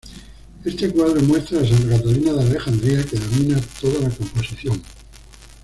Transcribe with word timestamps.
Este 0.65 0.89
cuadro 0.91 1.21
muestra 1.21 1.61
a 1.61 1.63
Santa 1.63 1.89
Catalina 1.95 2.33
de 2.33 2.39
Alejandría, 2.41 3.03
que 3.03 3.19
domina 3.19 3.61
toda 3.79 3.99
la 3.99 4.09
composición. 4.09 4.81